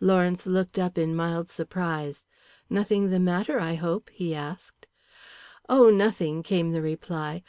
[0.00, 2.24] Lawrence looked up in mild surprise.
[2.70, 4.86] "Nothing the matter, I hope?" he asked.
[5.68, 7.42] "Oh, nothing," came the reply.